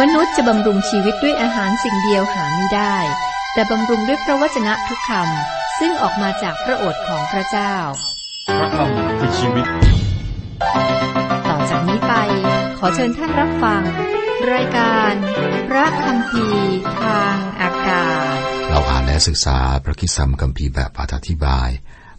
[0.00, 2.96] มนุษย์จะบำรุงชีวิตด้วยอาหารสิ่งเดียวหาไม่ได้
[3.52, 7.74] แต่บำรุงด้วยพระวจนะทุกคำซึ่งออกมาจากพระโอษฐ์ของพระเจ้า
[8.58, 9.66] พระคำคือชีวิต
[11.48, 12.12] ต่อจากนี้ไป
[12.78, 13.82] ขอเชิญท่านรับฟัง
[14.52, 15.12] รายการ
[15.68, 16.46] พระคำพี
[17.00, 18.36] ทางอากาศ
[18.70, 21.68] เราอ่านและศึกษาพระคิดสัมคัมภีร์แบบอธิบาย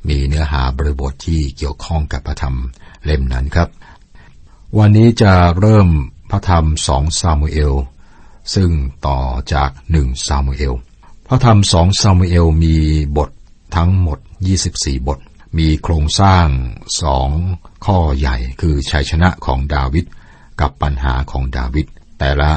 [0.07, 2.55] มีเนื้อหาบริบทที่เกี่ยวข้องกับพระธรรม
[3.03, 3.69] เล่มนั้นครับ
[4.77, 5.89] วันนี้จะเริ่ม
[6.29, 7.73] พระธรรมสองซามูเอล
[8.55, 8.69] ซึ่ง
[9.07, 9.19] ต่อ
[9.53, 10.73] จากหนึ่งซามูเอล
[11.27, 12.75] พระธรรมสองซามูเอลมี
[13.17, 13.29] บท
[13.75, 14.19] ทั้งหมด
[14.63, 15.19] 24 บท
[15.57, 16.47] มีโครงสร้าง
[17.01, 17.29] สอง
[17.85, 20.05] ข้อใหญ่คือชัยชนะของดาวิด
[20.61, 21.85] กับปัญหาของดาวิด
[22.19, 22.51] แต่ละ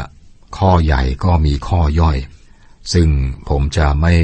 [0.58, 2.18] ข้อใหญ่ก็มีข้อย่อย
[2.92, 3.08] ซึ่ง
[3.48, 4.14] ผมจะไม่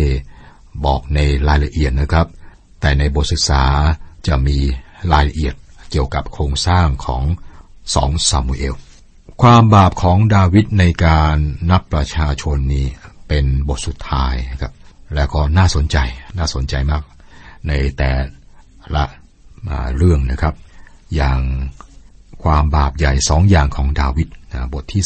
[0.84, 2.26] บอกในรายละเอียดนะครับ
[2.80, 3.64] แต่ในบทศึกษา
[4.26, 4.58] จะมี
[5.12, 5.54] รายละเอียด
[5.90, 7.24] เกี่ยวกับโครงสร้างของ
[7.94, 8.74] สองซามูเอล
[9.42, 11.36] ความบาปของดาวิดในการ
[11.70, 12.86] นับประชาชนนี้
[13.28, 14.72] เป็นบทสุดท้ายครับ
[15.14, 15.96] แล้วก็น่าสนใจ
[16.38, 17.02] น่าสนใจมาก
[17.68, 18.12] ในแต่
[18.94, 19.04] ละ
[19.96, 20.54] เรื่องนะครับ
[21.14, 21.40] อย่าง
[22.44, 24.28] ความบาปใหญ่สองอย่างของดาวิด
[24.74, 25.02] บทที่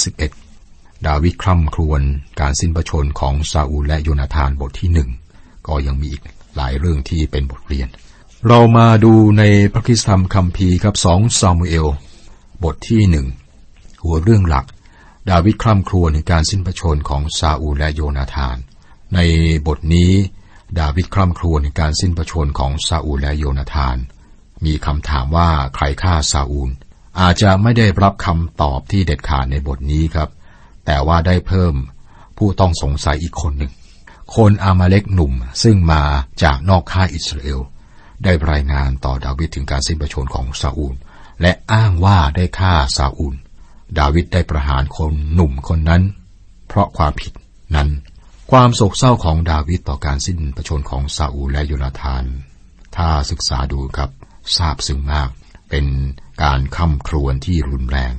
[0.51, 2.01] 11 ดาวิดคร่ำครวญ
[2.41, 5.09] การสิ้นพระชนของซาอูลและโยนาธานบทที่หนึ่ง
[5.67, 6.23] ก็ยังมีอีก
[6.57, 7.89] หลายเรื่องที่เป็นบทเรียน
[8.49, 11.87] เรามาดูในพระคิสธรรมคัมภีร์ครับสองซามูเอล
[12.65, 13.27] บทที่หนึ่ง
[14.09, 14.67] หัวเรื่องหลัก
[15.31, 18.57] ดาวิดคร่ำครวญในการสิ้นพระชนของซาอูลและโยนาธาน
[19.15, 19.19] ใน
[19.67, 20.13] บทนี้
[20.79, 23.97] ดาวิดคร่ำครวญในการสิ้นพระชนของซาอูลและโยนาธาน
[24.65, 26.71] มีคำถามว่าใครฆ่าซาอูล
[27.21, 30.29] อาจจะไม่ได้รับคำตอบที่เด็ดขาดในบทนี้ครับ
[30.87, 31.75] แต่ว่าได้เพิ่ม
[32.39, 33.73] ผู้ต้องสงสัยอีกคนหนึ่ง
[34.37, 36.03] คนอามาเล็กหนุ่มซึ่งมา
[36.43, 37.61] จากนอกค่ายอิสราเอล
[38.25, 40.95] ได้รายงานต่อดาวิดถึงการสิ้นพระชนของซาอูล
[41.43, 43.35] และอ้างว่าได้ฆ่าซาอูล
[43.99, 46.03] ดาวิดได้ประหารคนหนุ่มคนนั้น
[46.69, 47.33] เพราะความผิด
[47.75, 47.89] นั้น
[48.51, 52.25] ความโศกเศร้าของดาวิดต่อการสิ้นพระชนของซาอูลและโยนาธาน
[52.97, 54.11] ถ้าศึกษาดูครับ
[54.57, 55.29] ทราบซึ้งมาก
[55.71, 55.87] เป็น
[56.43, 58.13] การคำครวญที่รุนแรง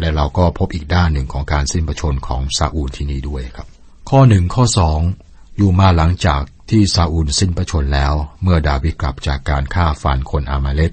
[0.00, 3.66] และเราก็พบอีกด้านหนึ่งของการสิ้นพระชนของซาอูลที่นี้ด้วยครับ
[4.10, 5.00] ข้อหนึ่งข้อสอง
[5.56, 10.92] อยู่มาหลังจากที่ซาอูลสิ้นพระชนแล้ว เมื่อดาวิดกลับจากการฆ่าฟันคนอามาเลก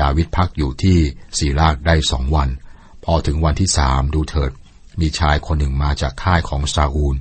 [0.00, 0.98] ดาวิดพักอยู่ที่
[1.38, 2.48] สีลากได้สองวัน
[3.06, 4.52] พอถึงวันที่สามดูเถิด
[5.00, 7.16] มีชายคนหนึ่งมาจากค่ายของซาอูล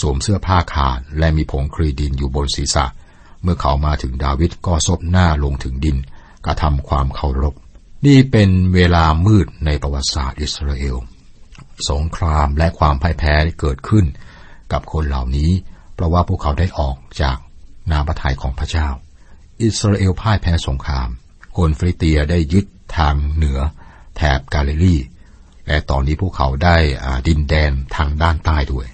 [0.00, 2.86] สวมเสื้อผ้าขาด และมีผงครีดินอยู่บนศีรษะ
[3.42, 5.96] เมื่อเขามาถึงดาวิดก็ซบหน้าลงถึงดิน
[6.46, 7.54] กระทำความเคารพ
[8.06, 10.96] นี่เป็นเวลามืดในประวัติศาสตร์อิสราเอล
[11.90, 14.04] สงครามและความพ่ายแพ้เกิดขึ้น
[14.72, 15.50] กับคนเหล่านี้
[15.94, 17.36] เพราะว่าพวกเขาได้ออกจาก
[17.90, 18.88] นาประทัยของพระเจ้า
[19.62, 21.08] อิสราเอลพ่ายแพ้สงคราม
[21.56, 22.66] คนฟริเตียได้ยึด
[22.96, 23.60] ทางเหนือ
[24.16, 24.96] แถบกาลิลี
[25.68, 26.76] และตอนนี้พวกเขาได้
[27.28, 28.86] ดินแดนทางด้านใต้ด้วย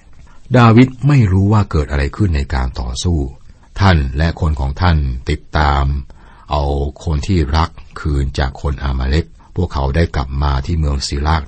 [0.57, 3.19] ดาวิดไม่รู้ว่าเกิดอะไรขึ้นในการต่อสู้
[3.79, 4.97] ท่านและคนของท่าน
[5.29, 5.85] ติดตาม
[6.51, 6.63] เอา
[7.05, 7.69] คนที่รัก
[7.99, 9.25] คืนจากคนอามาเลก
[9.55, 11.43] พวกเขาได้กลับมาที่เมืองศิลาก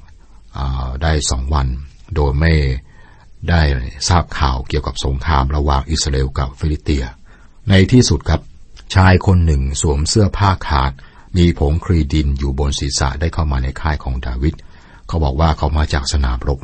[1.04, 1.68] ได้สองวัน
[2.16, 2.54] โดยไม่
[3.50, 3.62] ได้
[4.08, 7.06] ทราบข่าวเกี่ยวกับสงครามระหว่างอิสราเอลกับฟิลิเตีย
[7.70, 8.42] ในที่สุดครับ
[8.96, 10.92] ชายคนหนึ่งสวมเสื้อผ้าขาด
[11.38, 14.54] มีผงครีดินอยู่บนศีรษะได้เข้ามาในค่ายของดาวิด
[15.08, 16.60] เขาบอกว่าเขามาจากสนามรบ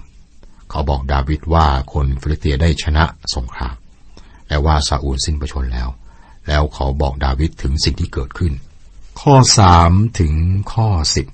[0.70, 3.04] เขาบอกดาวิดว่าคนฟิลิเตียได้ชนะ
[3.36, 3.76] สงคราม
[4.48, 5.90] และว่าซาอูลสิ้นพระชนแล้ว
[6.48, 8.54] แล้วเขาบอกดาวิดถึงสิ่งที่เกิดขึ้น
[9.22, 10.34] ข้อสามถึง
[10.74, 11.28] ข้อสิบ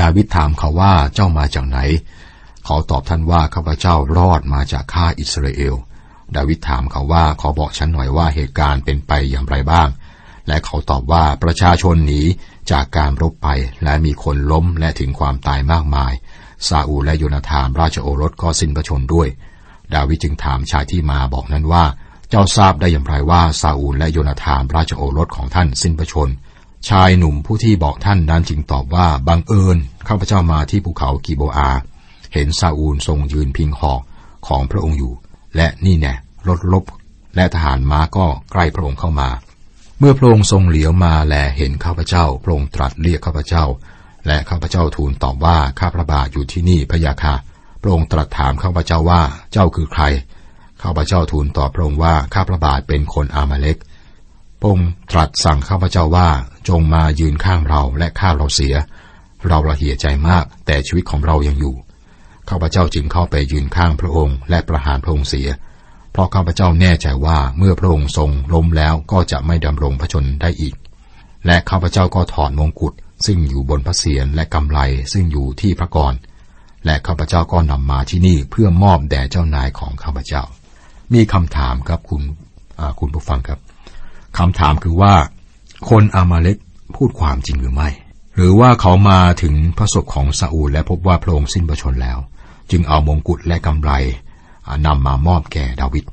[0.00, 1.78] ดาวิดถามเขาว่าเจ้ามาจากไหน
[2.64, 5.74] เขาตอบท่านว่าข้าพเจ้ารอดมาจากข้าอิสราเอล
[6.36, 9.88] ดาวิดถามเขาว่าขอบอกฉันหน่อยว่าเหตุการณ์เป็นไปอย่างไรบ้าง
[10.48, 12.22] และเขาตอบว่าประชาชนหนี
[12.72, 13.48] จากการรบไป
[13.82, 16.12] และมีคนล้มและถึงความตายมากมาย
[16.68, 19.28] ซาอูลและโยนาธานราชโอรสก็สิ้นพระชนด้วย
[19.94, 21.84] ดาวิดจึงถามชายที่มาบอกนั้นว่า
[22.30, 26.28] เจ้าทราบได้อย่างไรว่าซาอูลและโยนาธานราชโอรสของท่านสิ้นพระชน
[26.88, 29.76] ชายหนุ่มผู้ที่บอกท่านนั้นจึงตอบว่าบังเอิญ
[30.08, 31.70] ข้าพเจ้ามาที่ภูเขากิโบอา
[32.32, 34.00] เห็นซาอูลทรงยืนพิงหอก
[34.46, 35.12] ของพระองค์อยู่
[35.56, 36.14] และนี่แน่
[36.48, 36.84] รถลบ
[37.36, 39.28] และทหารม้าก็ใกล้พระองค์เข้ามา
[39.98, 43.64] เมื่อพระองค์ทรงเหลียวมาแลเห็นข้าพเจ้า พระองค์ตรัสเรียกข้าพเจ้า
[44.26, 47.34] และข้าพเจ้าทูลตอบว่าข้าพระบาทอยู่ที่นี่พระยาค่ะ
[47.82, 49.22] พระองค์ตรัสถามข้าพเจ้าว่า
[49.52, 50.02] เจ้าคือใคร
[50.82, 53.76] ข้าพเจ้าทูลตอบพระองค์ว่าข้าพระบาทเป็นคนอามาเล็ก
[54.60, 56.28] พระองค์ตรัสสั่งข้าพเจ้าว่า
[56.68, 58.74] จงมายืนข้างเราและฆ่าเราเสีย
[59.48, 61.74] เราระเหียใจมากแต่ชีวิตของเรายังอยู่
[62.48, 65.48] ข้าพเจ้าจึงเข้าไปยืนข้างพระองค์ และประหารพระองค์เสีย
[66.12, 70.74] เพราะข้าพเจ้าแน่ใจว่าเมื่อพระองค์ทรงล้มแล้วก็จะไม่ดำรงพระชนได้อีก
[71.46, 72.92] และข้าพเจ้าก็ถอดมงกุฎ
[73.26, 74.78] ซึ่งอยู่บนพระเศียรและกำไล
[75.12, 76.14] ซึ่งอยู่ที่พระกร
[76.84, 80.42] และข้าพเจ้าก็นำมาที่นี่เพื่อมอบแด่เจ้านายของข้าพเจ้า
[81.14, 82.22] มีคำถามครับคุณ
[83.00, 83.58] คุณผู้ฟังครับ
[84.38, 85.14] คำถามคือว่า
[85.90, 86.56] คนอามาเล็ก
[86.96, 87.88] พูดความจริงหรือไม่
[88.36, 92.18] หรือว่าเขามาถึงพระศพของซาอูลและพบว่าพระองค์สิ้นพระชนแล้ว
[92.70, 93.92] จึงเอามงกุฎและกำไร
[94.86, 96.04] นำมามอบแก่ดาวิด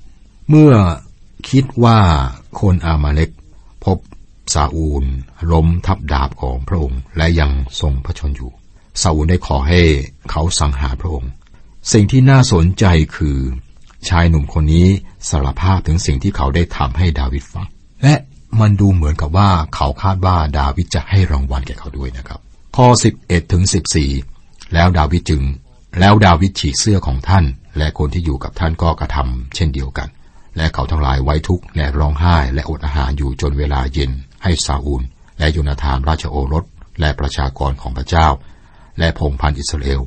[0.49, 0.73] เมื่อ
[1.49, 1.97] คิดว่า
[2.61, 3.29] คนอามาเล็ก
[3.85, 3.97] พบ
[4.53, 5.05] ซาอูล
[5.51, 7.51] ล้มทับดาบของพระองค์และยัง
[7.81, 8.51] ทรงพระชนอยู่
[9.01, 9.81] ซาอูลได้ขอให้
[10.29, 11.31] เขาสังหารพระองค์
[11.93, 12.85] สิ่งที่น่าสนใจ
[13.15, 13.37] คือ
[14.09, 14.87] ชายหนุ่มคนนี้
[15.29, 17.67] สารภาพถึงสิ่งที่เขาได้ทำให้ดาวิดฟัง
[18.03, 18.15] และ
[18.59, 22.39] มันดูเหมือนกับว่าเขาคาดว่าดาวิดจะให้รางวัลแก่เขาด้วยนะครับ
[22.75, 22.87] ข้อ
[23.21, 23.63] 11ถึง
[24.17, 25.43] 14 แล้วดาวิดจึง
[25.99, 27.45] แล้วดาวิดฉีกเสื้อของท่าน
[27.77, 30.07] และคนที่อยู่กับท่านก็กระทำเช่นเดียวกัน
[30.57, 34.11] และเขาทั้งหลายไว้ทุกข์และร้องไห้และอดอาหารอยู่จนเวลาเย็น
[34.43, 35.01] ให้ซาอูล
[35.39, 36.65] และโยนาธานราชโอรส
[36.99, 38.27] และประชากรของพระเจ้า
[38.99, 40.01] และพงพันอิสราเอล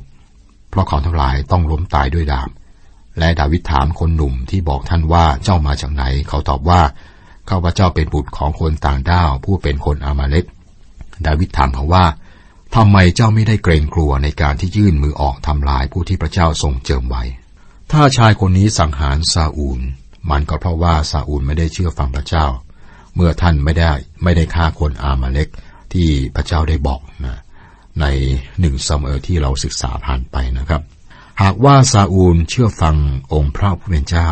[0.69, 2.49] เพราะเขาทั้งหลายต้องล้มตายด้วยดาบ
[3.19, 6.81] และดาวิดถามคนหนุ่มที่บอกท่านว่าเจ้ามาจากไหน เขาตอบว่า
[7.49, 10.45] ข้าพเจ้าเป็นบุตรของคนต่างด้าวผู้เป็นคนอามาเล็ก
[11.25, 12.05] ดาวิดถามเขาว่า
[12.75, 17.23] ทำไมเจ้าไม่ได้เกรงกลัวในการที่ยื่นมือออกทำลายผู้ที่พระเจ้าทรงเจิมไว้
[17.91, 19.79] ถ้าชายคนนี้สังหารซาอูล
[20.31, 22.45] มันก็เพราะว่าซาอูลไม่ได้เชื่อฟังพระเจ้า
[23.15, 23.93] เมื่อท่านไม่ได้
[24.23, 25.47] ไม่ได้ฆ่าคนอามาเล็ก
[25.93, 27.39] ที่พระเจ้าได้บอกนะ
[28.01, 28.05] ใน
[28.59, 30.81] หนึ่งซามเอลที่เราศึกษาผ่านไปนะครับ
[31.41, 32.95] หากว่าซาอูลเชื่อฟัง
[33.33, 34.29] องค์พระผู้เป็นเจ้า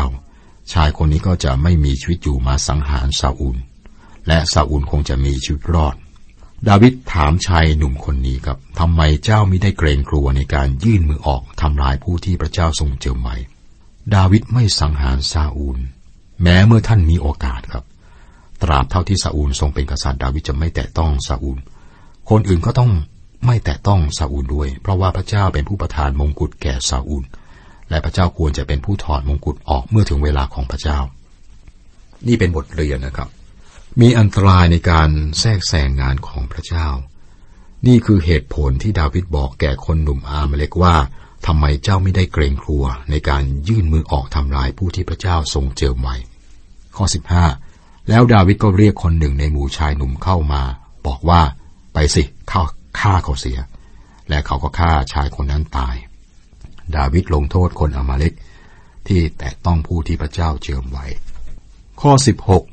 [0.72, 3.56] ชายคนนี้ก็จะไม่มีชีวิตอยู่มาสังหารซาอูล
[4.28, 5.96] และซาอูลคงจะมีชีวิตรอด
[6.68, 13.36] ดาวิดถามชายหนุ่มคนนี้ครับทำไมเจ้าไม่ได้เกรงกลัวในการยื่นมือออกทำลายผู้ที่พระเจ้าทรงเจิมไว้
[14.14, 15.78] ดาวิดไม่สังหารซาอูล
[16.42, 17.84] แม้เมื่อท่านมีโอกาสครับ
[18.62, 21.58] ตราบเท่าที่ซาอูลทรงเป็นกษัตริย์ดาวิดจะไม่แตะต้องซาอูล
[22.30, 22.90] คนอื่นก็ต้อง
[23.46, 27.24] ไม่แตะต้องซาอูลด้วย เพราะว่าพระเจ้าเป็นผู้ประทานมงกุฎแก่ซาอูล
[27.90, 30.98] และพระเจ้าควรจะเป็นผู้ถอดมงกุฎออกเมื่อถึงเวลาของพระเจ้า
[32.26, 33.28] นี่เป็นบทเรียนนะครับ
[34.00, 36.88] มีอันตรายในการแทรกแซงงานของพระเจ้า
[37.86, 40.94] นี่คือเหตุผลที่ดาวิดบอกแก่คนหนุ่มอาเมเล็กว่า
[41.46, 46.16] ทำไมเจ้าไม่ได้เกรงกลัวในการยื่นมือออกทำลายผู้ที่พระเจ้าทรงเจิมไว้
[46.96, 47.04] ข้อ
[47.46, 47.71] 15
[48.08, 50.62] แล้วดาวิดก็เรียกคนหนึ่งในหมู่ชายหนุ่มเข้ามา
[51.06, 51.40] บอกว่า
[51.94, 52.62] ไปสิเข้า
[53.00, 53.58] ฆ่าเขาเสีย
[54.28, 55.96] และเขาก็ฆ่าชายคนนั้นตาย
[56.96, 58.32] ดาวิดลงโทษคนอามาเล็ก
[59.08, 61.06] ที่แตะต้องผู้ที่พระเจ้าเจิมไว้
[62.00, 62.12] ข้อ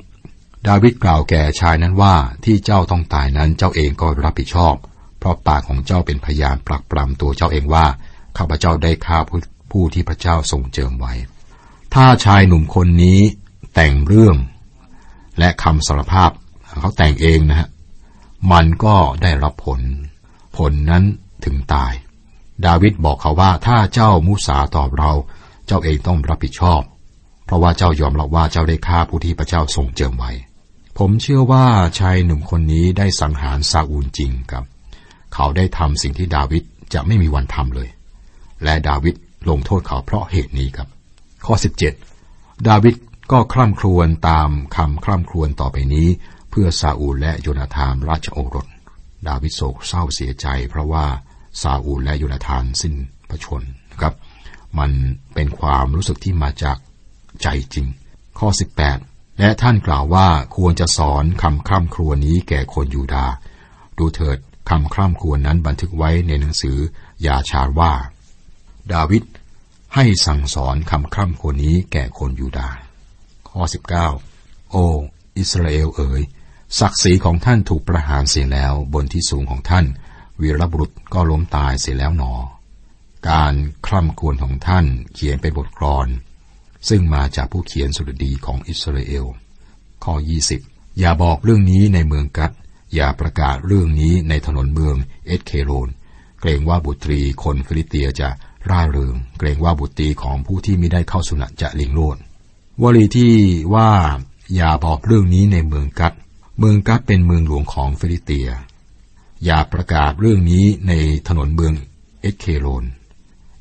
[0.04, 4.74] 16 ดาวิดกล่าวแก่ชายนั้นว่าที่เจ้าต้องตายนั้นเจ้าเองก็รับผิดชอบ
[5.18, 7.86] เพราะปากของเจ้าเป็นพยานปลักปลำตัวเจ้าเองว่า
[8.36, 9.18] ข้าพเจ้าได้ฆ่า
[9.70, 11.12] ผู้ที่พระเจ้าทรงเจิมไว้
[11.94, 13.20] ถ้าชายหนุ่มคนนี้
[13.74, 14.36] แต่งเรื่อง
[15.40, 16.30] และคำสารภาพ
[16.80, 17.68] เขาแต่งเองนะฮะ
[18.52, 19.80] มันก็ได้รับผล
[20.56, 21.04] ผลนั้น
[21.44, 21.92] ถึงตาย
[22.66, 25.12] ดาวิดบอกเขาว่าถ้าเจ้ามุสาตอบเรา
[25.66, 26.82] เจ้าเองต้องรับผิดชอบ
[27.44, 30.32] เพราะว่าเจ้ายอมรับว่าเจ้าได้ฆ่าผู้ที่พระเจ้าทรงเจิมไว้
[30.98, 31.66] ผมเชื่อว่า
[31.98, 34.64] ชายหนุ่มคนนี้ได้สังหารซาอูลจริงครับ
[35.34, 36.62] เขาได้ทำสิ่งที่ดาวิด
[36.94, 37.88] จะไม่มีวันทำเลย
[38.64, 39.14] และดาวิด
[39.50, 40.88] ลงโทษเขาเพราะเหตุนี้ครับ
[41.46, 41.54] ข้อ
[42.10, 42.94] 17 ดาวิด
[43.30, 46.08] ก็คร่ำครวญตามคำคร่ำครวญต่อไปนี้
[46.50, 48.66] เพื่อซาอูลและโยนาธามราชโอรส
[49.26, 51.06] ดาวิดโศกเศร้าเสียใจ เพราะว่า
[51.62, 52.94] ซาอูลและยูนาธานสิ้น
[53.28, 54.14] พระชนะครับ
[54.78, 54.90] มัน
[55.34, 56.76] เป็นความรู้สึกที่มาจาก
[57.42, 57.86] ใจจริง
[58.38, 58.48] ข้อ
[58.94, 63.26] 18 และท่านกล่าวว่าควรจะสอนคำคร่ำครวญนี้แก่คนยูดา
[63.98, 64.38] ดูเถิด
[64.70, 66.78] คำคร่ำครวญนั้นบันทึกไว้ในหนังสือ
[67.26, 67.92] ยาชาว่า
[68.92, 69.22] ดาวิด
[69.94, 72.68] ให้สั่งสอนคำคร่ำครวญนี้แก่คนยูดา
[73.50, 73.62] ข้อ
[74.16, 74.76] 19 โอ
[75.38, 76.22] อิสราเอลเอ๋ย
[76.78, 79.86] ศักดิ์ศรีของท่านถูกประหารเสียแล้วบนที่สูงของท่าน
[80.40, 82.32] วีรบุรุษก็ล้มตายเสียแล้วหนอ
[83.30, 83.54] การ
[83.86, 86.08] คร่ำครวญของท่านเขียนเป็นบทกลอน
[86.88, 89.26] ซึ่งมาจากผู้เขียนสดุดีของอิสราเอล
[90.04, 90.14] ข้อ
[90.56, 92.52] 20 อย่าบอกเรื่องนี้ในเมืองกัท
[92.94, 95.88] อย่าประกาศเรื่องนี้ในถนนเมืองเอสเคโลน
[96.40, 98.28] เกรงว่าบุตรีคนฟิลิเตียจะ
[98.70, 102.18] ร่าเริง เกรงว่าบุตรีของผู้ที่ไม่ได้เข้าสุหนัตจะลิงโลด
[102.82, 103.34] วลีที่
[103.74, 103.90] ว่า
[104.54, 106.14] อย่าบอกเรื่องนี้ในเมืองกัท
[106.58, 108.48] เมืองกัทเป็นเมืองหลวงของฟิลิเตีย
[109.44, 110.92] อย่าประกาศเรื่องนี้ใน
[111.28, 111.74] ถนนเมือง
[112.20, 112.84] เอเคโรน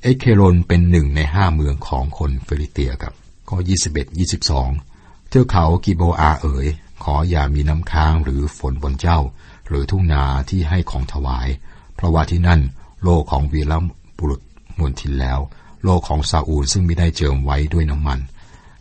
[0.01, 3.13] เอเคโรนเป็นหนึ่งในห้าเมืองของคนฟิลิเตียครับ
[3.49, 3.57] ข้อ
[3.93, 4.19] 21
[4.67, 6.67] 22 เทือกเขากิลโบอาเอ๋ย
[7.03, 9.19] ขออย่ามีน้ำค้างหรือฝนบนเจ้า
[9.67, 11.47] หรือทุ่งนาที่ให้ของถวาย
[11.95, 12.61] เพราะว่าที่นั่น
[13.03, 13.73] โลกของวีร
[14.17, 14.41] บุรุษ
[14.77, 15.39] มวลทินแล้ว
[15.83, 18.19] โลกของซาอูลซึ่งไม่ได้เจิมไว้ด้วยน้ำมัน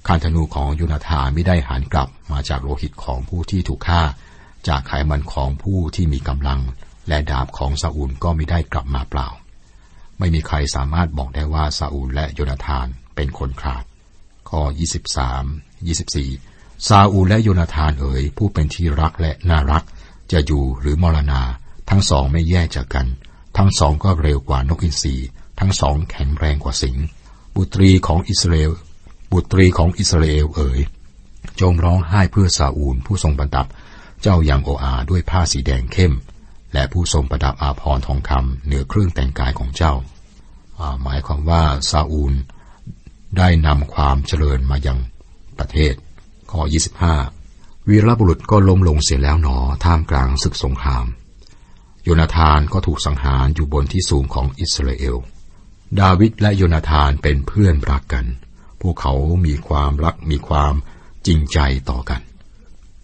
[0.07, 4.03] คานธนูของยุนาธาไม่ได้หันกลับมาจากโลหิตของผู้ที่ถูกฆ่า
[4.69, 6.61] จากไขมันของผู้ที่มีกำลัง
[7.09, 9.29] และดาบของซาอูลก็ไม่ได้กลับมาเปล่า
[10.19, 13.85] ไม่มีใครสามารถบอกได้ว่าซาอูลและโยนาธานเป็นคนขาด
[14.51, 14.63] ข้อ
[15.55, 19.85] 23 24 ซาอูลและโยนาธานเอ๋ยผู้เป็นที่รักและน่ารัก
[20.33, 21.43] จะอยู่หรือมรณา
[21.91, 23.07] ทั้งสองไม่แยกจากกัน
[23.57, 25.15] ทั้งสองก็เร็วกว่านกอินทรี
[25.61, 26.97] ทั้งสองแข็งแรงกว่าสิง
[27.55, 28.73] บุตรีของอิสราเอล
[29.33, 30.81] บุตรีของอิสราเอลเอ๋ย
[31.61, 33.67] จงร้องไห้เพื่อซาอูลผู้ทรงประดับ
[34.23, 36.15] เจ้าอยังโออาด้วยผ้าสีแดงเข้ม
[36.73, 39.95] และผู้ทรงประดับอาภรณ์ทองคำเหนือเครื่องแต่งกายของเจ้า
[41.03, 42.35] หมายความว่าซาอูล
[43.39, 44.99] ได้นำความเจริญมายัง
[45.59, 45.95] ประเทศ
[46.51, 46.61] ข้อ
[47.25, 51.07] 25 วีรบุรุษก็ล้มลงเสียแล้วหนอท่ามกลางศึกสงคราม
[52.03, 55.17] โยนาธานก็ถูกสังหารอยู่บนที่สูงของอิสราเอล
[56.01, 58.27] ดาวิดและโยนาธานเป็นเพื่อนรักกัน
[58.81, 59.15] พวกเขา
[59.47, 60.75] มีความรักมีความ
[61.27, 61.59] จริงใจ
[61.91, 62.21] ต่อกัน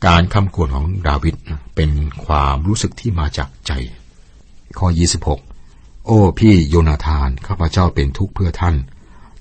[0.07, 1.35] การคำควรของดาวิด
[1.77, 1.91] เป็น
[2.27, 3.73] ความรู้สึกที่มาจากใจ
[4.79, 4.89] ข้อ
[5.49, 8.77] 26 โอ้พี่โยนาธานข้าพเจ้าเป็นทุกข์เพื่อท่าน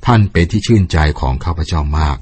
[0.06, 2.18] ท่านเป็นที่ชื่นใจของข้าพเจ้ามาก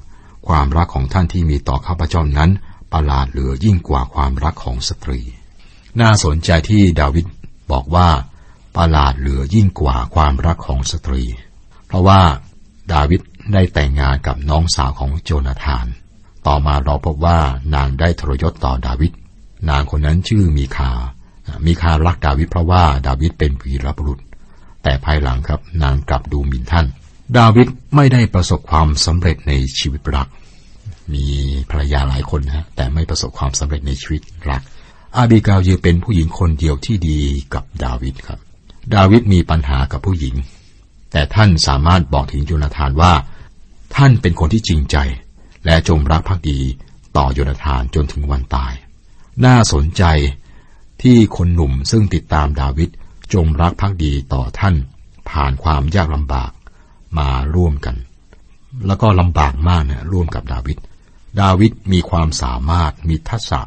[0.48, 2.50] ความรักของท่านที่มีต่อข้าพเจ้านั้น
[2.92, 5.20] ประหลาดเหลือยิ่งกว่าความรักของสตรี
[6.00, 7.26] น่าสนใจที่ดาวิด
[7.72, 8.08] บอกว่า
[8.76, 11.22] ประหลาดเหลือยิ่งกว่าความรักของสตรี
[11.86, 12.20] เพราะว่า
[12.92, 13.20] ดาวิด
[13.52, 15.86] ได้แต่งงานกับน้องสาวของโจนาธาน
[16.46, 17.38] ต่อมาเราพบว่า
[17.74, 19.12] นางได้ทรยศต่อดาวิด
[19.70, 20.90] นางคนนั้นชื่อมีคา
[21.66, 24.20] มีคารักดาวิดเพราะว่าดาวิดเป็นวีรบุรุษ
[24.82, 26.86] แต่ภายหลังครับนางกลับดูหมิ่นท่าน
[27.38, 30.28] ดาวิดไม่ได้ประสบความสำเร็จในชีวิตรัก
[31.14, 31.24] มี
[31.70, 34.62] ภรรยาหลายคนฮะแต่ไม่ประสบความสำเร็จในชีวิตรัก
[35.16, 37.20] อาบิกายืเป็นผู้หญิงคนเดียวที่ดี
[37.54, 38.38] กับดาวิดครับ
[38.94, 40.34] ดาวิดมีปัญหากับผู้หญิง
[41.12, 43.12] แต่ท่านสามารถบอกถึงโยนาธานว่า
[43.96, 44.96] ท่านเป็นคนที่จริงใจ
[45.64, 46.58] และจงรักภักดี
[47.16, 48.72] ต่อโยนาธานจนถึงวันตาย
[49.44, 50.04] น่าสนใจ
[51.02, 52.90] ที่คนหนุ่มซึ่งติดตามดาวิด
[53.34, 54.74] จงรักภักดีต่อท่าน
[55.30, 56.50] ผ่านความยากลำบาก
[57.18, 57.96] มาร่วมกัน
[58.86, 60.78] แล้วก็ลำบากมากนะร่วมกับดาวิด
[61.40, 63.60] ดาวิดมีความสามารถมีทักษะ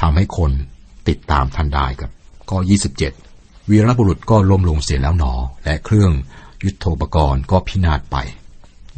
[0.00, 0.50] ทำให้คน
[1.08, 2.12] ติดตามท่านได้ครับ
[2.50, 2.56] ก็
[3.14, 5.32] 27 วีรบุรุษก็ล้มลงเสียแล้วหนอ
[5.64, 6.12] และเครื่อง
[6.62, 8.16] ยุทโธปกรณ์ก็พินาศไป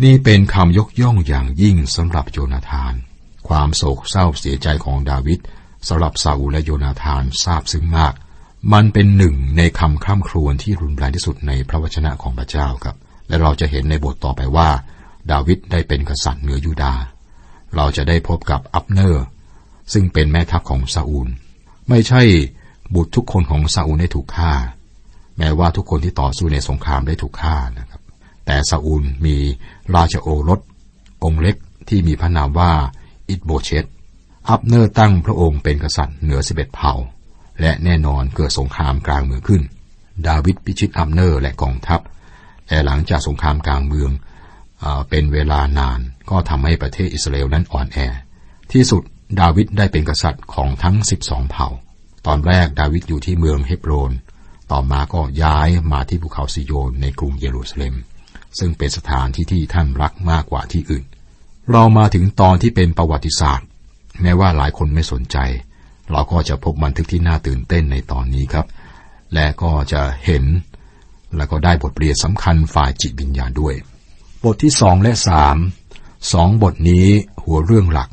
[0.03, 2.95] นี่เป็นคำยกย่องอย่างยิ่งสำหรับโยนาธาน
[3.49, 5.41] ความโศกเศร้าเสียใจของดาวิด
[5.89, 8.15] สำหรับซาอูลและโยนาธานทราบซึ้งมาก
[8.73, 12.97] มันเป็นหนึ่งในคำคร่ำครวญที่รุนแรงที่สุดในพระวจนะของพระเจ้าครับ
[13.29, 14.69] และเราจะเห็นในบทต่อไปว่า
[15.31, 16.95] ดาวิดได้เป็นกษัตริย์เหนือยูดา
[17.77, 19.25] เราจะได้พบกับอับเนอร์
[19.93, 21.29] ซึ่งเป็นแม่ทัพของซาอูล
[21.89, 22.23] ไม่ใช่
[22.95, 24.53] บุตรทุกคนของซาอูลได้ถูกฆ่า
[25.39, 28.01] แม้ว่าทุกคนที่ต่อสู้ในสงครามได้ถูกฆ่านะครับ
[28.47, 29.37] แต่ซาอูลมี
[29.95, 30.61] ราชโอรส
[31.25, 31.57] องค์เล็ก
[31.89, 32.73] ที่มีพระนามว่า
[33.29, 33.85] อิชโบเชท
[34.49, 36.95] อับเนอร์ตั้งพระองค์เป็นกษัตริย์เหนือสิบเอ็ดเผ่า
[37.61, 39.63] และแน่นอนเกิดสงครามกลางเมืองขึ้น
[40.29, 42.01] ดาวิดพิชิตอับเนอร์และกองทัพ
[42.69, 44.11] แต่หลังจากสงครามกลางเมือง
[45.09, 46.01] เป็นเวลานาน
[46.31, 47.99] ก็ทำให้ประเทศอิสราเอลนั้นอ่อนแอ
[48.73, 49.03] ที่สุด
[49.41, 51.69] ดาวิดได้เป็นกษัตริย์ของทั้งสิบสองเผ่า
[52.27, 54.13] ตอนแรกดาวิดอยู่ที่เมืองเฮบโรน
[54.71, 57.95] ต่อมาก็ย้ายมาที่ภูเขาซิโยนในกรุงเยรูซาเล็ม
[58.59, 61.05] ซึ่งเป็นสถานที่ที่ท่านรักมากกว่าที่อื่น
[61.71, 63.67] เรามาถึงตอนที่เป็นประวัติศาสตร์
[64.23, 65.37] แม้ว่าหลายคนไม่สนใจ
[66.11, 68.67] เราก็จะพบบันทึกที่น่าตื่นเต้นในตอนนี้ครับ
[69.35, 70.45] และก็จะเห็น
[71.37, 73.75] และก็ได้บทเรียนสำคัญฝ่ายจิตวิญญาณด้วย
[74.45, 75.57] บทที่สองและสาม
[76.33, 77.07] สองบทนี้
[77.45, 78.09] หัวเรื่องหลัก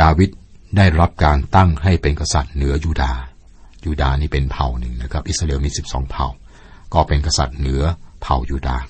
[0.00, 0.30] ดาวิด
[0.76, 3.20] ได้รับการตั้งให้เป็นกษัตริย์เหนือยูดาห์
[3.86, 6.26] ยูดาห์นี่เป็นเผ่าหนึ่งนะครับ อิสราเอลมีสิบสองเผ่า
[6.94, 7.82] ก็เป็นกษัตริย์เหนือ
[8.22, 8.84] เผ่ายูดาห์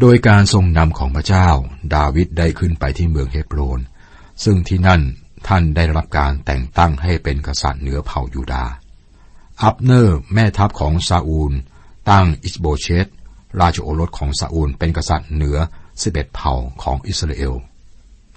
[0.00, 1.48] โดยการทรงนำของพระเจ้า
[1.94, 3.80] ดาวิดได้ขึ้นไปที่เมืองเฮบรน
[4.44, 5.02] ซึ่งที่นั่น
[5.48, 8.64] ท่านได้รับการแต่งตั้งให้เป็นกษัตริย์เหนือเผ่ายูดา
[9.62, 11.52] อับเนอร์แม่ทัพของซาอูล
[12.10, 13.06] ตั้งอิสโบเชต
[13.60, 15.58] ราชโอรสของซาอูล เป็นกษัตริย์เหนือ
[16.02, 17.54] สิบเอ็ดเผ่าของอิสราเอล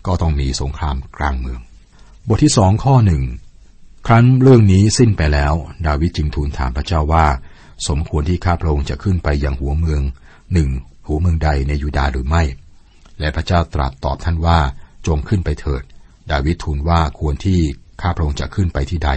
[0.06, 1.60] ก็ต้องมีสงครามกลางเมือง
[2.28, 3.24] บทที่สองข้อหนึ่ง
[4.10, 5.54] ครั้นเรื่องนี้สิ้นไปแล้ว
[5.88, 7.26] ดาวิดจึงทูลถามพระเจ้าว่า
[7.88, 10.02] สมควรที่ข้าพระองค์จะขึ้นไปยังหัวเมือง
[10.54, 10.70] หนึ่ง
[11.08, 12.44] หัวเมืองใดในยูดาหรือไม่
[13.20, 14.60] และพระเจ้าตรัสตอบท่านว่า
[15.08, 15.84] จงขึ้นไปเถิด
[16.32, 17.60] ดาวิดทูลว่าควรที่
[18.02, 19.12] ข้าพระองค์จะขึ้นไปที่ใด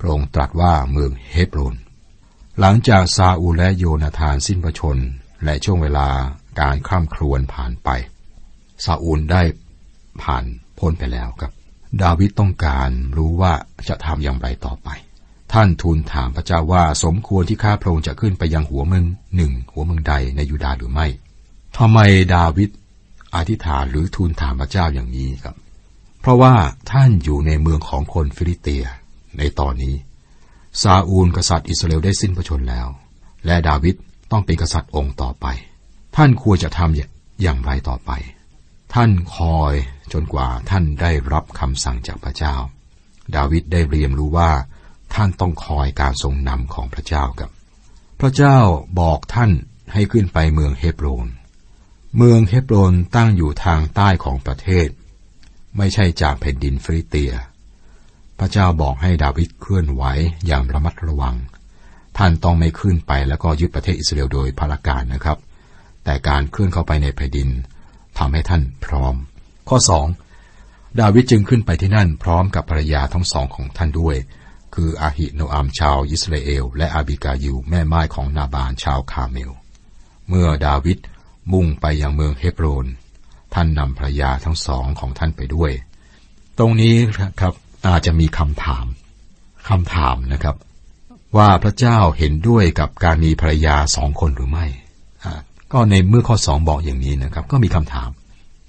[0.00, 1.74] พระองค์ตรัสว่าเมืองเฮบรน
[2.60, 4.98] หลังจากซาอูลและโยนาธานสิ้นพระชน
[5.44, 6.08] และช่วงเวลา
[6.60, 7.88] การข้ามครวนผ่านไป
[8.84, 9.42] ซาอูลได้
[10.22, 10.44] ผ่าน
[10.78, 11.59] พ้นไปแล้วครับ
[12.02, 13.52] ดาวิดต้องการรู้ว่า
[13.88, 14.88] จะทำอย่างไรต่อไป
[15.52, 19.04] ท่านทูลถามพระเจ้าว่าสมควรที่ข้าพระองค์จะขึ้นไปยังหัวเมือง
[19.36, 21.06] หนึ่งหัวเมืองใดในยูดาหรือไม่
[21.76, 21.98] ทำไม
[22.34, 22.70] ดาวิด
[23.34, 25.56] อธิษฐานหรือทูลถามพระเจ้าอย่างนี้ครับ
[26.20, 26.54] เพราะว่า
[26.90, 28.84] ท่านอยู่ในเมืองของคนฟิลิเตีย
[29.38, 29.94] ในตอนนี้
[30.82, 32.88] ซาอูลกษัตริย์อิสราเอลได้สิ้นพระชนแล้ว
[33.46, 33.94] และดาวิด
[34.30, 35.46] ต้องเป็นกษัตริย์องค์ต่อไป
[36.16, 38.10] ท่านควรจะทำอย่างไรต่อไป
[38.94, 39.74] ท่านคอย
[40.12, 42.54] จนกว่าท่านได้รับคำสั่งจากพระเจ้า
[43.36, 44.52] ดาวิดได้เรียนรู้ว่า
[45.14, 47.50] ท่านต้องคอยการทรงนำของพระเจ้ากับ
[48.20, 48.58] พระเจ้า
[49.00, 49.50] บอกท่าน
[49.92, 51.28] ให้ขึ้นไปเมืองเฮบโรน
[52.16, 54.88] เมืองเฮบโรนตั้งอยู่ทางใต้ของประเทศ
[55.76, 57.32] ไม่ใช่จากแผ่นดินฟริเตีย
[58.38, 60.02] พระเจ้าบอกให้ดาวิดเคลื่อนไหว
[60.46, 61.36] อย่างระมัดระวัง
[62.18, 65.38] ท่านต้องไม่ขึ้นไปแล้วก็ยึดประเทศอิสราเอลโดยพละการนะครับ
[66.04, 67.48] แต่การเคลื่อนเข้าไปในแผ่นดิน
[68.18, 69.14] ทำให้ท่านพร้อม
[69.68, 70.06] ข้อสอง
[71.00, 74.16] ดาวิดจึงขึ้นไปที่นั่นพร้อมกับภรรยาทั้งสองของท่านด้วย
[74.74, 79.52] คืออาหิโนอัมชาวอิสราเอล และอาบิกายูแม่ไม้ของนาบานชาวคาเมล
[80.28, 80.98] เมื่อดาวิด
[81.52, 82.86] มุ่งไปยังเมืองเฮบรน
[83.54, 85.72] ท่านนำภรรยาทั้งสองของท่านไปด้วย
[86.58, 86.96] ตรงนี้
[87.40, 87.54] ครับ
[87.86, 88.86] อาจจะมีคำถาม
[89.68, 90.56] คำถามนะครับ
[91.36, 94.66] ว่าพระเจ้าเห็นด้วยกับการมีภรรยาสองคนหรือไม่
[95.72, 98.10] ก็ในเมื่อข้อสองบอกอย่างนี้นะครับ ก็มีคำถาม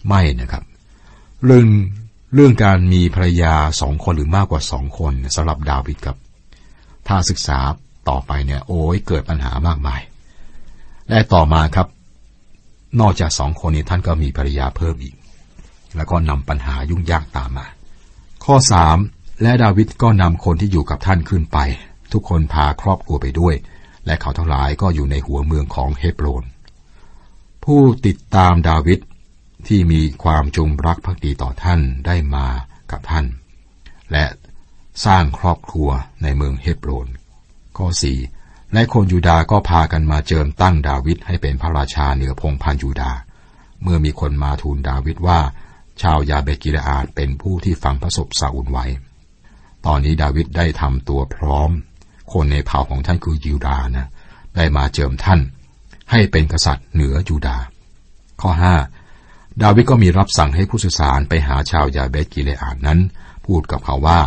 [0.08, 0.64] ไม่นะครับ
[1.46, 1.68] เรื่อง
[2.36, 6.18] เรื่องการมีภรรยาสองคนหรือมากกว่าสองคนสำหรับดาวิดครับ
[7.08, 7.60] ถ้าศึกษา
[8.10, 10.02] ต่อไปเนี่ยโอ้ยเกิดปัญหามากมาย
[11.10, 11.88] และต่อมาครับ
[13.00, 15.16] นอกจากสองคนนี้ท่านก็มีภรรยาเพิ่มอีก
[15.96, 17.68] แล้วก็นำปัญหายุ่งยากตามมา
[18.46, 18.98] ข้อสาม
[19.42, 21.58] และดาวิดก็นำคนที่อยู่กับท่านขึ้นไป
[22.14, 23.56] ทุกคนพาครอบครัวไปด้วย
[24.06, 26.44] และเขาทั้งหลายก็อยู่ในหัวเมืองของเฮบโรน
[27.66, 29.00] ผู้ติดตามดาวิด
[29.68, 32.48] ที่มีความจงรักภักดีต่อท่านได้มา
[32.92, 33.26] กับท่าน
[34.12, 34.26] และ
[35.06, 35.90] สร้างครอบครัว
[36.24, 37.08] ในเมืองเฮบโรน
[37.78, 38.20] ข้อสี่
[38.74, 43.12] และคนยูดาก็พากันมาเจิมตั้งดาวิดให้เป็นพระราชาเหนือพงพันยูดา
[43.84, 45.40] เมื่อมีคนมาทูลดาวิดว่า
[46.02, 48.86] ชาวยาเบกิลอาดเป็นผู้ที่ฟังพระศพซาอุลไว้
[49.86, 51.72] ตอนนี้ดาวิดได้ทำตัวพร้อม
[52.34, 54.08] คนในเผ่าของท่านคือยูดานะ
[54.56, 55.40] ได้มาเจิมท่าน
[56.12, 57.58] ให้เป็นกษัตริย์เหนือยูดา
[58.42, 58.76] ข้อห้า
[59.62, 63.00] ดาวิดก็มีรับสั่งให้ผู้สื่อสารไปหาชาวยาเบตกิเลอาดนั้น
[63.46, 64.20] พูดกับเขาว่า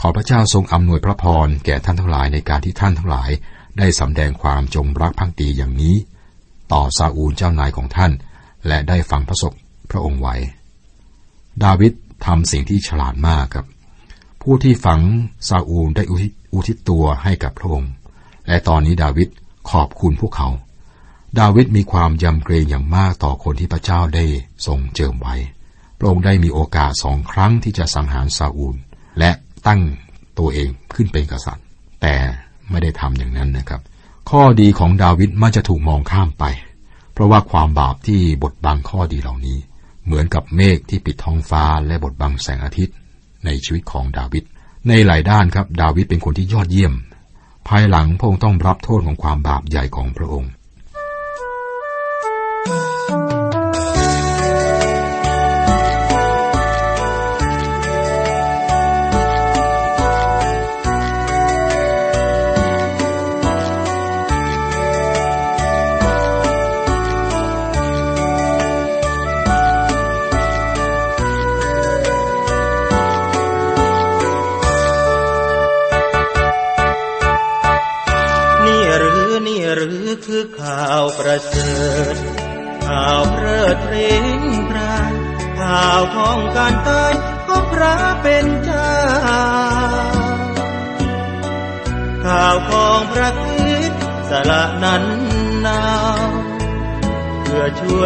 [0.00, 3.30] ขอพระเจ้าทรงอำนวยพระพรแก่ท่านทั้งหลายในการที่ท่านทั้งหลาย
[3.78, 5.96] ได้สำแดงความจงรักภักดีอย่างนี้
[6.72, 8.12] ต่อซาอูลเจ้านายของท่าน
[8.66, 9.52] และได้ฟังพระศพ
[9.90, 10.36] พระองค์ไว้
[11.64, 11.92] ดาวิด
[12.26, 13.66] ทำสิ่งที่ฉลาดมากครับ
[14.42, 15.00] ผู้ที่ฝัง
[15.48, 16.02] ซาอูลได้
[16.52, 17.92] อุทิศตัวให้กับพระองค์
[18.46, 19.28] และตอนนี้ดาวิด
[19.70, 20.48] ขอบคุณพวกเขา
[21.36, 24.24] ดาวิดมีความยำเกรงอย่างมากต่อคนที่พระเจ้าได้
[24.66, 25.36] ทรงเจิมไว้
[25.98, 28.76] พระองค์ได้มีโอกาสสองครั้งที่จะสังหารซาอูล
[29.18, 29.30] และ
[29.66, 29.80] ตั้ง
[30.38, 31.64] ตัวเองขึ้นเป็นกษัตริย์
[32.02, 32.14] แต่
[32.70, 33.80] ไม่ได้ทำอย่างนั้นนะครับ
[34.30, 36.44] ข้อดีของดาวิดมักจะถูกมองข้ามไป
[37.12, 39.58] เพราะว่าความบาปที่บดบังข้อดีเหล่านี้
[40.04, 42.96] เหมือนกับเมฆที่ปิดท้องฟ้าและบดบังแสงอาทิตย์
[43.44, 44.44] ในชีวิตของดาวิด
[44.88, 46.94] ในหลายด้านครับ ดาวิดเป็นคนที่ยอดเยี่ยม
[47.68, 50.50] ภายหลังพระองค์ต้องรับโทษของความบาปใหญ่ของพระองค์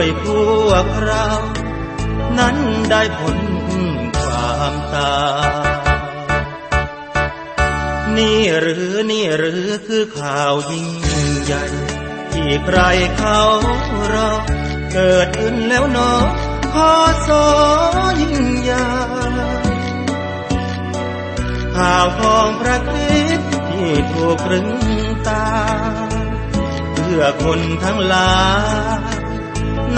[0.03, 0.27] วยพ
[0.67, 1.29] วกเรา
[2.39, 2.57] นั้น
[2.91, 3.39] ได้ผล
[4.19, 5.21] ความตา
[5.65, 5.93] ย
[8.17, 10.89] นี่หรือนี่หรือคือข่าวยิ่ง
[11.45, 11.65] ใหญ่
[12.33, 12.79] ที่ใคร
[13.17, 13.41] เขา
[14.13, 14.31] รอ
[14.93, 16.13] เกิดขึ้นแล้วเนอ
[16.75, 16.93] ขอ
[17.29, 17.45] สอ
[18.23, 18.89] ยิ่งใหญ่
[21.77, 24.69] ข่าวของพระคริสต์ที่ถูกรึง
[25.29, 25.49] ตา
[26.93, 28.33] เพื่อคนทั้งหลา
[29.11, 29.12] ย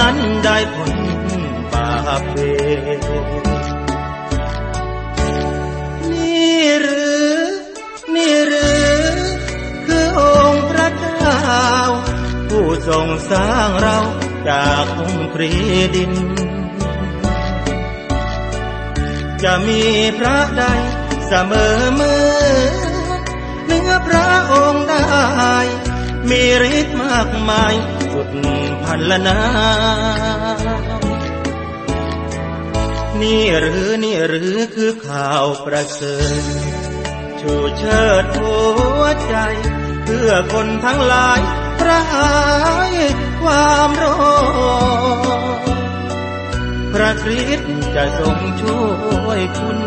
[0.00, 0.94] นั้นได้ผล
[1.72, 2.36] บาปเว
[6.12, 7.34] นี่หรือ
[8.14, 9.14] นี่หรือ
[9.86, 11.34] คือองค์พระเจ้า
[12.48, 13.98] ผู้ทรงสร้างเรา
[14.48, 15.52] จากองค์ปรี
[15.94, 16.12] ดิน
[19.42, 19.82] จะมี
[20.18, 20.64] พระใด
[21.28, 22.44] เสมอเมื่อ
[23.66, 25.04] เนื้อพระองค์ได้
[26.30, 26.42] มี
[26.74, 27.74] ฤทธิ์มากมาย
[28.14, 28.30] สุด
[28.84, 29.38] พันละนา
[33.20, 36.44] นี่หรือนี่หรือคือข่าวประเสริฐ
[37.40, 38.54] ชูเชิดหั
[39.00, 39.36] วใจ
[40.04, 41.40] เพื่อคนทั้งหลาย
[41.86, 42.34] ระหา
[42.92, 42.94] ย
[43.40, 44.18] ความร้อ
[46.92, 48.80] พระคริสต์จะทรงช่
[49.26, 49.78] วยคุณ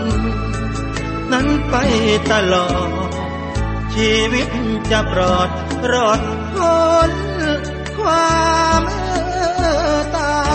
[1.31, 1.75] นั้นไป
[2.31, 2.89] ตลอด
[3.95, 4.49] ชีวิต
[4.91, 5.49] จะปลอด
[5.91, 6.21] รอด
[6.53, 6.75] พ้
[7.09, 7.11] น
[8.07, 9.63] ความเม
[10.01, 10.46] ตตา